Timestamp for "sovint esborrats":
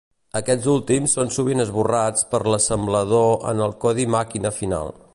1.35-2.25